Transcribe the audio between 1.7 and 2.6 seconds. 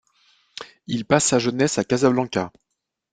à Casablanca.